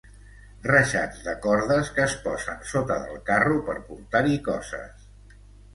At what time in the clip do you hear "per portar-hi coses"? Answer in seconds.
3.69-5.11